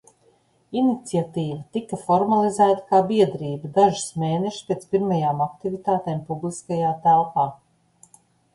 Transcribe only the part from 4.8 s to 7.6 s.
pirmajām aktivitātēm publiskajā telpā.